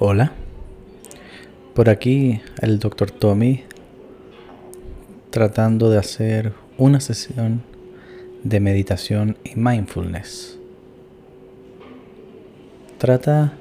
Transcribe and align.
Hola, 0.00 0.30
por 1.74 1.90
aquí 1.90 2.40
el 2.62 2.78
Dr. 2.78 3.10
Tommy 3.10 3.64
tratando 5.30 5.90
de 5.90 5.98
hacer 5.98 6.52
una 6.76 7.00
sesión 7.00 7.64
de 8.44 8.60
meditación 8.60 9.38
y 9.42 9.58
mindfulness. 9.58 10.56
Trata 12.98 13.54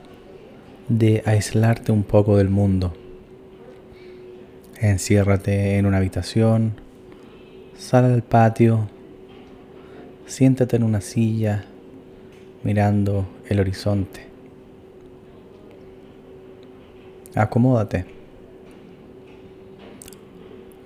de 0.88 1.24
aislarte 1.26 1.92
un 1.92 2.04
poco 2.04 2.38
del 2.38 2.50
mundo. 2.50 2.94
Enciérrate 4.80 5.80
en 5.80 5.88
una 5.88 5.98
habitación, 5.98 6.74
sal 7.76 8.06
al 8.06 8.22
patio, 8.22 8.88
siéntate 10.28 10.76
en 10.76 10.84
una 10.84 11.02
silla 11.02 11.66
mirando 12.62 13.28
el 13.50 13.60
horizonte. 13.60 14.37
Acomódate. 17.38 18.06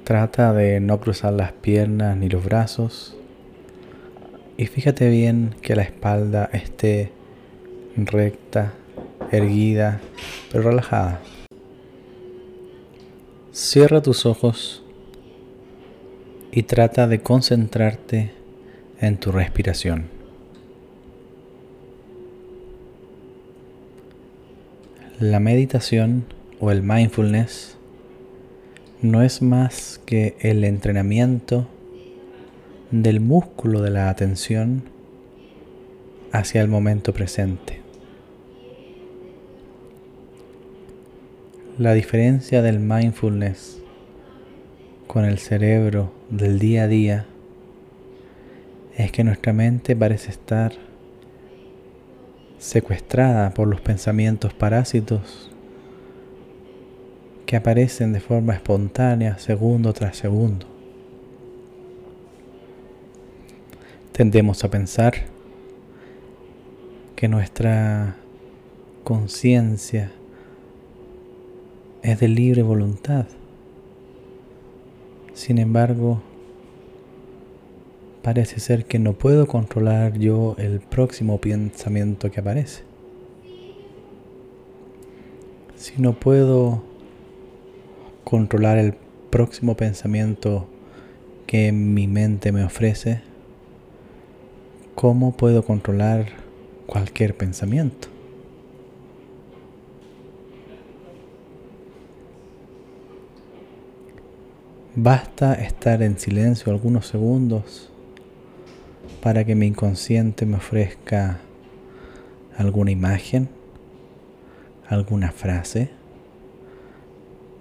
Trata 0.03 0.51
de 0.51 0.81
no 0.81 0.99
cruzar 0.99 1.31
las 1.31 1.53
piernas 1.53 2.17
ni 2.17 2.27
los 2.27 2.43
brazos. 2.43 3.15
Y 4.57 4.65
fíjate 4.65 5.09
bien 5.09 5.55
que 5.61 5.77
la 5.77 5.83
espalda 5.83 6.49
esté 6.51 7.13
recta, 7.95 8.73
erguida, 9.31 10.01
pero 10.51 10.65
relajada. 10.65 11.21
Cierra 13.53 14.01
tus 14.01 14.25
ojos 14.25 14.83
y 16.51 16.63
trata 16.63 17.07
de 17.07 17.21
concentrarte 17.21 18.33
en 18.99 19.17
tu 19.17 19.31
respiración. 19.31 20.09
La 25.19 25.39
meditación 25.39 26.25
o 26.61 26.71
el 26.71 26.83
mindfulness 26.83 27.75
no 29.01 29.23
es 29.23 29.41
más 29.41 29.99
que 30.05 30.35
el 30.39 30.63
entrenamiento 30.63 31.67
del 32.91 33.19
músculo 33.19 33.81
de 33.81 33.89
la 33.89 34.09
atención 34.09 34.83
hacia 36.31 36.61
el 36.61 36.67
momento 36.67 37.13
presente. 37.13 37.81
La 41.79 41.93
diferencia 41.93 42.61
del 42.61 42.79
mindfulness 42.79 43.81
con 45.07 45.25
el 45.25 45.39
cerebro 45.39 46.13
del 46.29 46.59
día 46.59 46.83
a 46.83 46.87
día 46.87 47.25
es 48.97 49.11
que 49.11 49.23
nuestra 49.23 49.51
mente 49.51 49.95
parece 49.95 50.29
estar 50.29 50.73
secuestrada 52.59 53.49
por 53.55 53.67
los 53.67 53.81
pensamientos 53.81 54.53
parásitos 54.53 55.50
que 57.51 57.57
aparecen 57.57 58.13
de 58.13 58.21
forma 58.21 58.53
espontánea 58.53 59.37
segundo 59.37 59.91
tras 59.91 60.15
segundo. 60.15 60.65
Tendemos 64.13 64.63
a 64.63 64.69
pensar 64.69 65.15
que 67.13 67.27
nuestra 67.27 68.15
conciencia 69.03 70.13
es 72.01 72.21
de 72.21 72.29
libre 72.29 72.61
voluntad. 72.63 73.25
Sin 75.33 75.57
embargo, 75.57 76.21
parece 78.21 78.61
ser 78.61 78.85
que 78.85 78.97
no 78.97 79.11
puedo 79.11 79.45
controlar 79.45 80.17
yo 80.17 80.55
el 80.57 80.79
próximo 80.79 81.41
pensamiento 81.41 82.31
que 82.31 82.39
aparece. 82.39 82.83
Si 85.75 86.01
no 86.01 86.13
puedo 86.13 86.89
controlar 88.23 88.77
el 88.77 88.95
próximo 89.29 89.75
pensamiento 89.75 90.67
que 91.47 91.71
mi 91.71 92.07
mente 92.07 92.51
me 92.51 92.63
ofrece, 92.63 93.21
¿cómo 94.95 95.35
puedo 95.35 95.63
controlar 95.63 96.27
cualquier 96.85 97.35
pensamiento? 97.35 98.07
Basta 104.95 105.53
estar 105.53 106.03
en 106.03 106.19
silencio 106.19 106.71
algunos 106.71 107.07
segundos 107.07 107.89
para 109.21 109.45
que 109.45 109.55
mi 109.55 109.67
inconsciente 109.67 110.45
me 110.45 110.57
ofrezca 110.57 111.39
alguna 112.57 112.91
imagen, 112.91 113.47
alguna 114.87 115.31
frase, 115.31 115.91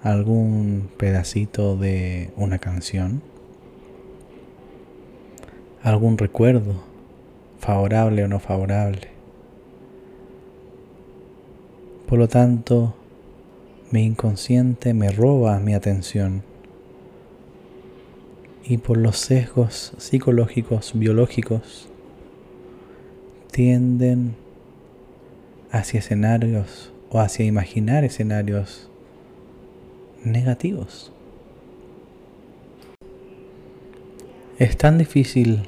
algún 0.03 0.89
pedacito 0.97 1.77
de 1.77 2.31
una 2.37 2.59
canción, 2.59 3.23
algún 5.83 6.17
recuerdo, 6.17 6.83
favorable 7.59 8.25
o 8.25 8.29
no 8.29 8.41
favorable. 8.41 9.09
Por 12.07 12.19
lo 12.19 12.29
tanto, 12.29 12.95
mi 13.91 14.05
inconsciente 14.05 14.95
me 14.95 15.11
roba 15.11 15.59
mi 15.61 15.75
atención. 15.75 16.43
Y 18.65 18.79
por 18.79 18.97
los 18.97 19.19
sesgos 19.19 19.93
psicológicos, 19.99 20.93
biológicos, 20.95 21.89
tienden 23.51 24.37
hacia 25.71 25.99
escenarios 25.99 26.93
o 27.11 27.21
hacia 27.21 27.45
imaginar 27.45 28.05
escenarios 28.05 28.90
negativos. 30.25 31.13
Es 34.59 34.77
tan 34.77 34.99
difícil 34.99 35.63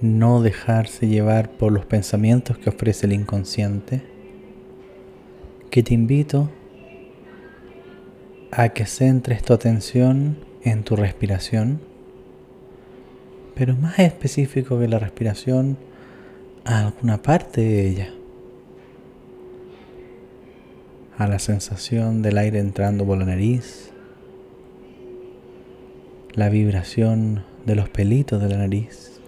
no 0.00 0.42
dejarse 0.42 1.08
llevar 1.08 1.50
por 1.50 1.72
los 1.72 1.86
pensamientos 1.86 2.58
que 2.58 2.68
ofrece 2.68 3.06
el 3.06 3.14
inconsciente 3.14 4.02
que 5.70 5.82
te 5.82 5.94
invito 5.94 6.50
a 8.50 8.70
que 8.70 8.86
centres 8.86 9.42
tu 9.42 9.52
atención 9.52 10.38
en 10.62 10.84
tu 10.84 10.96
respiración, 10.96 11.80
pero 13.54 13.74
más 13.74 13.98
específico 13.98 14.78
que 14.78 14.88
la 14.88 14.98
respiración, 14.98 15.78
a 16.64 16.86
alguna 16.86 17.22
parte 17.22 17.60
de 17.60 17.88
ella 17.88 18.15
a 21.18 21.26
la 21.26 21.38
sensación 21.38 22.20
del 22.20 22.36
aire 22.36 22.58
entrando 22.58 23.06
por 23.06 23.16
la 23.16 23.24
nariz, 23.24 23.90
la 26.34 26.50
vibración 26.50 27.42
de 27.64 27.74
los 27.74 27.88
pelitos 27.88 28.42
de 28.42 28.48
la 28.50 28.58
nariz, 28.58 29.18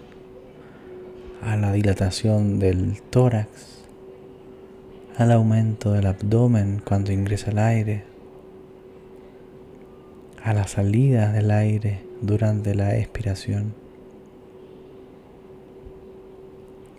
a 1.41 1.55
la 1.55 1.71
dilatación 1.71 2.59
del 2.59 3.01
tórax, 3.09 3.85
al 5.17 5.31
aumento 5.31 5.91
del 5.91 6.05
abdomen 6.05 6.79
cuando 6.85 7.11
ingresa 7.11 7.49
el 7.49 7.57
aire, 7.57 8.03
a 10.43 10.53
la 10.53 10.67
salida 10.67 11.31
del 11.31 11.49
aire 11.49 12.01
durante 12.21 12.75
la 12.75 12.95
expiración. 12.97 13.73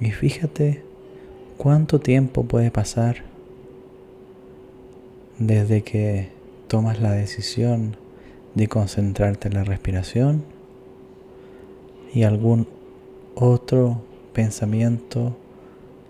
Y 0.00 0.11
fíjate 0.11 0.83
cuánto 1.59 2.00
tiempo 2.00 2.45
puede 2.45 2.73
pasar 2.73 3.30
desde 5.41 5.83
que 5.83 6.28
tomas 6.69 7.01
la 7.01 7.12
decisión 7.12 7.97
de 8.55 8.69
concentrarte 8.69 9.49
en 9.49 9.55
la 9.55 9.65
respiración 9.65 10.45
y 12.12 12.23
algún 12.23 12.69
otro 13.34 14.03
pensamiento 14.34 15.37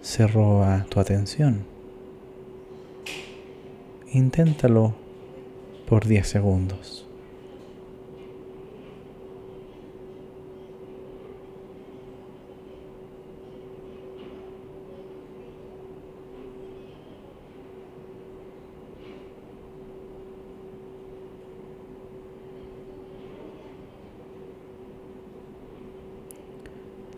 se 0.02 0.26
roba 0.26 0.84
tu 0.88 0.98
atención. 0.98 1.64
Inténtalo 4.12 4.94
por 5.86 6.06
10 6.06 6.26
segundos. 6.26 7.06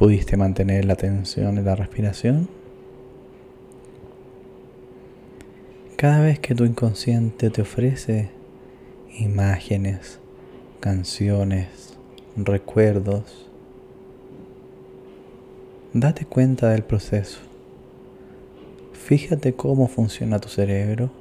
¿Pudiste 0.02 0.36
mantener 0.36 0.84
la 0.84 0.94
atención 0.94 1.58
en 1.58 1.64
la 1.64 1.76
respiración? 1.76 2.48
Cada 5.94 6.22
vez 6.22 6.40
que 6.40 6.56
tu 6.56 6.64
inconsciente 6.64 7.50
te 7.50 7.62
ofrece 7.62 8.30
imágenes, 9.16 10.18
canciones, 10.80 11.96
recuerdos, 12.36 13.48
date 15.92 16.26
cuenta 16.26 16.70
del 16.70 16.82
proceso. 16.82 17.38
Fíjate 18.94 19.54
cómo 19.54 19.86
funciona 19.86 20.40
tu 20.40 20.48
cerebro 20.48 21.12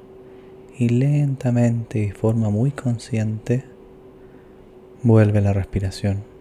y 0.76 0.88
lentamente 0.88 2.00
y 2.00 2.06
de 2.06 2.14
forma 2.14 2.50
muy 2.50 2.72
consciente 2.72 3.62
vuelve 5.04 5.40
la 5.40 5.52
respiración. 5.52 6.32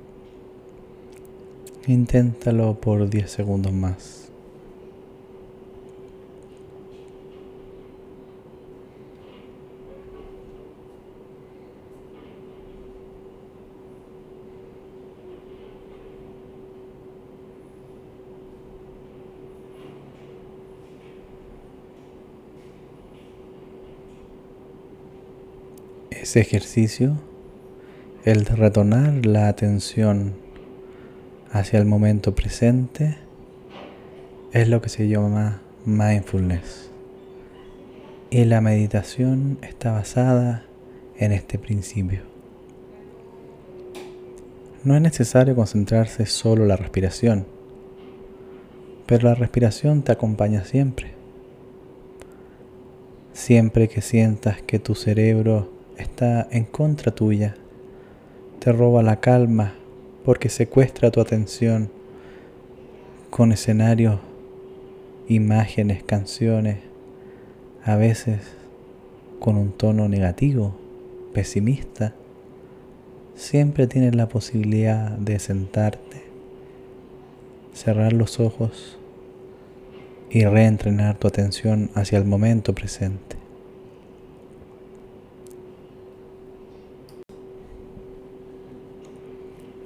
Inténtalo 1.87 2.79
por 2.79 3.09
10 3.09 3.31
segundos 3.31 3.73
más. 3.73 4.31
Ese 26.11 26.41
ejercicio, 26.41 27.15
el 28.23 28.45
retornar 28.45 29.25
la 29.25 29.47
atención 29.47 30.35
hacia 31.51 31.79
el 31.79 31.85
momento 31.85 32.33
presente, 32.33 33.17
es 34.53 34.69
lo 34.69 34.81
que 34.81 34.89
se 34.89 35.07
llama 35.07 35.61
mindfulness. 35.85 36.89
Y 38.29 38.45
la 38.45 38.61
meditación 38.61 39.57
está 39.61 39.91
basada 39.91 40.63
en 41.17 41.33
este 41.33 41.57
principio. 41.59 42.21
No 44.83 44.95
es 44.95 45.01
necesario 45.01 45.55
concentrarse 45.55 46.25
solo 46.25 46.63
en 46.63 46.69
la 46.69 46.77
respiración, 46.77 47.45
pero 49.05 49.27
la 49.27 49.35
respiración 49.35 50.03
te 50.03 50.13
acompaña 50.13 50.63
siempre. 50.63 51.11
Siempre 53.33 53.89
que 53.89 54.01
sientas 54.01 54.61
que 54.61 54.79
tu 54.79 54.95
cerebro 54.95 55.69
está 55.97 56.47
en 56.51 56.63
contra 56.63 57.11
tuya, 57.11 57.55
te 58.59 58.71
roba 58.71 59.03
la 59.03 59.19
calma 59.19 59.73
porque 60.25 60.49
secuestra 60.49 61.11
tu 61.11 61.21
atención 61.21 61.89
con 63.29 63.51
escenarios, 63.51 64.19
imágenes, 65.27 66.03
canciones, 66.03 66.77
a 67.83 67.95
veces 67.95 68.41
con 69.39 69.57
un 69.57 69.71
tono 69.71 70.07
negativo, 70.07 70.75
pesimista, 71.33 72.13
siempre 73.35 73.87
tienes 73.87 74.13
la 74.15 74.27
posibilidad 74.27 75.11
de 75.11 75.39
sentarte, 75.39 76.21
cerrar 77.73 78.13
los 78.13 78.39
ojos 78.39 78.99
y 80.29 80.45
reentrenar 80.45 81.17
tu 81.17 81.27
atención 81.27 81.89
hacia 81.95 82.19
el 82.19 82.25
momento 82.25 82.73
presente. 82.73 83.40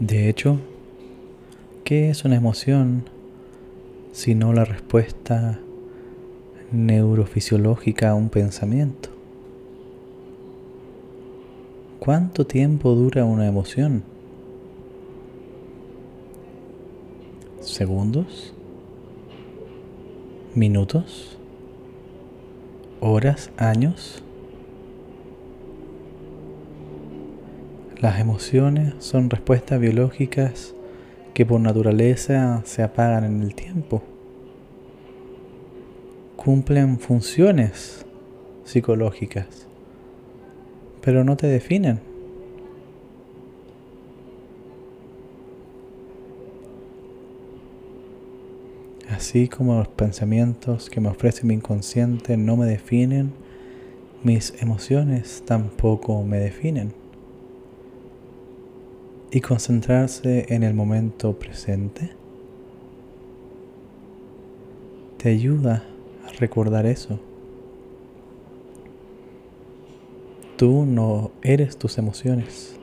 De 0.07 0.29
hecho, 0.29 0.59
¿qué 1.83 2.11
es 2.11 2.25
una 2.25 2.35
emoción 2.35 3.05
sino 4.11 4.53
la 4.53 4.63
respuesta 4.63 5.59
neurofisiológica 6.71 8.11
a 8.11 8.13
un 8.13 8.29
pensamiento? 8.29 9.09
¿Cuánto 11.99 12.45
tiempo 12.45 12.93
dura 12.93 13.25
una 13.25 13.47
emoción? 13.47 14.03
¿Segundos? 17.61 18.53
¿Minutos? 20.53 21.35
¿Horas? 22.99 23.49
¿Años? 23.57 24.21
Las 28.01 28.19
emociones 28.19 28.93
son 28.99 29.29
respuestas 29.29 29.79
biológicas 29.79 30.75
que 31.33 31.45
por 31.45 31.61
naturaleza 31.61 32.61
se 32.65 32.83
apagan 32.83 33.23
en 33.23 33.41
el 33.41 33.55
tiempo. 33.55 34.03
Cumplen 36.35 36.99
funciones 36.99 38.05
psicológicas, 38.65 39.67
pero 41.01 41.23
no 41.23 41.37
te 41.37 41.47
definen. 41.47 42.01
Así 49.09 49.47
como 49.47 49.75
los 49.75 49.87
pensamientos 49.87 50.89
que 50.89 50.99
me 50.99 51.07
ofrece 51.07 51.45
mi 51.45 51.53
inconsciente 51.53 52.35
no 52.35 52.57
me 52.57 52.65
definen, 52.65 53.31
mis 54.21 54.53
emociones 54.61 55.43
tampoco 55.45 56.21
me 56.23 56.39
definen 56.39 57.04
y 59.31 59.41
concentrarse 59.41 60.45
en 60.49 60.63
el 60.63 60.73
momento 60.73 61.37
presente 61.37 62.11
te 65.17 65.29
ayuda 65.31 65.83
a 66.27 66.31
recordar 66.39 66.85
eso. 66.85 67.19
Tú 70.55 70.85
no 70.85 71.31
eres 71.41 71.77
tus 71.77 71.97
emociones. 71.97 72.79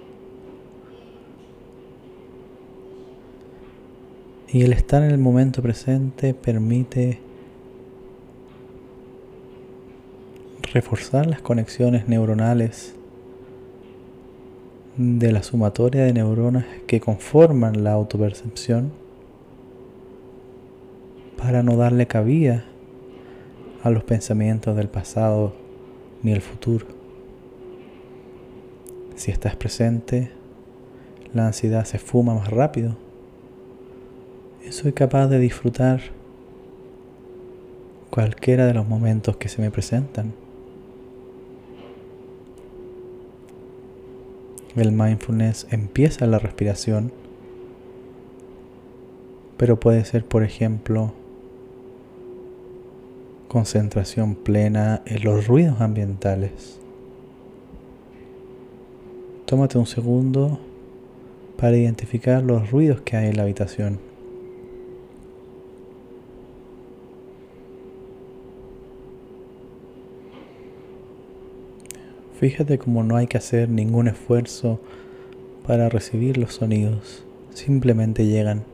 Y 4.48 4.62
el 4.62 4.72
estar 4.72 5.02
en 5.02 5.12
el 5.12 5.18
momento 5.18 5.62
presente 5.62 6.34
permite 6.34 7.20
reforzar 10.72 11.26
las 11.26 11.40
conexiones 11.40 12.08
neuronales 12.08 12.94
de 14.96 15.32
la 15.32 15.42
sumatoria 15.42 16.04
de 16.04 16.12
neuronas 16.12 16.66
que 16.86 17.00
conforman 17.00 17.82
la 17.82 17.92
autopercepción 17.92 18.92
para 21.36 21.62
no 21.62 21.76
darle 21.76 22.06
cabida 22.06 22.64
a 23.82 23.90
los 23.90 24.04
pensamientos 24.04 24.76
del 24.76 24.88
pasado 24.88 25.54
ni 26.22 26.32
el 26.32 26.40
futuro. 26.40 26.86
Si 29.16 29.30
estás 29.30 29.56
presente, 29.56 30.30
la 31.34 31.46
ansiedad 31.46 31.84
se 31.84 31.98
fuma 31.98 32.34
más 32.34 32.48
rápido 32.48 32.96
y 34.66 34.72
soy 34.72 34.92
capaz 34.92 35.28
de 35.28 35.38
disfrutar 35.38 36.00
cualquiera 38.10 38.66
de 38.66 38.74
los 38.74 38.86
momentos 38.86 39.36
que 39.36 39.48
se 39.48 39.62
me 39.62 39.70
presentan. 39.70 40.32
El 44.74 44.92
mindfulness 44.92 45.66
empieza 45.70 46.26
la 46.26 46.38
respiración, 46.38 47.12
pero 49.58 49.78
puede 49.78 50.04
ser, 50.06 50.24
por 50.24 50.42
ejemplo, 50.42 51.12
concentración 53.48 54.34
plena 54.34 55.02
en 55.04 55.24
los 55.24 55.46
ruidos 55.46 55.82
ambientales. 55.82 56.80
Tómate 59.44 59.76
un 59.76 59.86
segundo 59.86 60.58
para 61.58 61.76
identificar 61.76 62.42
los 62.42 62.70
ruidos 62.70 63.02
que 63.02 63.18
hay 63.18 63.28
en 63.28 63.36
la 63.36 63.42
habitación. 63.42 64.11
Fíjate 72.42 72.76
como 72.76 73.04
no 73.04 73.16
hay 73.16 73.28
que 73.28 73.38
hacer 73.38 73.68
ningún 73.68 74.08
esfuerzo 74.08 74.80
para 75.64 75.88
recibir 75.88 76.38
los 76.38 76.54
sonidos, 76.54 77.22
simplemente 77.54 78.26
llegan. 78.26 78.64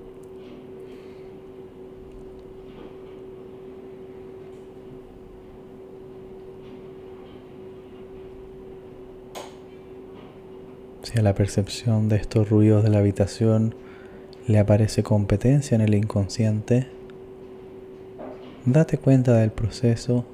Si 11.02 11.18
a 11.18 11.22
la 11.22 11.34
percepción 11.34 12.08
de 12.08 12.16
estos 12.16 12.48
ruidos 12.48 12.82
de 12.82 12.88
la 12.88 13.00
habitación 13.00 13.74
le 14.46 14.58
aparece 14.60 15.02
competencia 15.02 15.74
en 15.74 15.82
el 15.82 15.94
inconsciente, 15.94 16.86
date 18.64 18.96
cuenta 18.96 19.34
del 19.34 19.50
proceso 19.50 20.24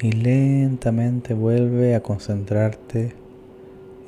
y 0.00 0.12
lentamente 0.12 1.34
vuelve 1.34 1.94
a 1.94 2.02
concentrarte 2.02 3.12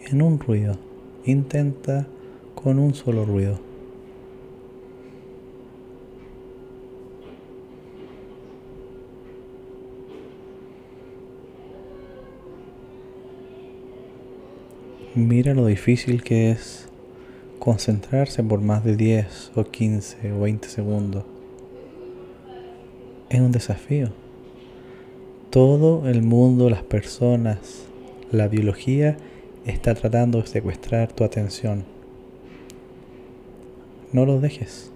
en 0.07 0.23
un 0.23 0.39
ruido. 0.39 0.77
Intenta 1.25 2.07
con 2.55 2.79
un 2.79 2.95
solo 2.95 3.25
ruido. 3.25 3.59
Mira 15.15 15.55
lo 15.55 15.67
difícil 15.67 16.23
que 16.23 16.51
es 16.51 16.89
concentrarse 17.59 18.43
por 18.43 18.61
más 18.61 18.85
de 18.85 18.97
10 18.97 19.53
o 19.57 19.65
15 19.65 20.33
o 20.33 20.41
20 20.41 20.69
segundos 20.69 21.25
es 23.29 23.41
un 23.41 23.53
desafío. 23.53 24.28
Todo 25.51 26.07
el 26.07 26.23
mundo, 26.23 26.69
las 26.69 26.83
personas, 26.83 27.87
la 28.31 28.49
biología 28.49 29.17
está 29.65 29.95
tratando 29.95 30.43
de 30.43 30.47
secuestrar 30.47 31.11
tu 31.13 31.25
atención. 31.25 31.85
No 34.13 34.27
lo 34.27 34.41
dejes. 34.41 34.93